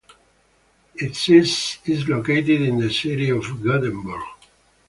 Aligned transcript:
Its 0.95 1.19
seat 1.19 1.77
is 1.85 2.07
located 2.09 2.59
in 2.61 2.79
the 2.79 2.91
city 2.91 3.29
of 3.29 3.43
Gothenburg. 3.63 4.23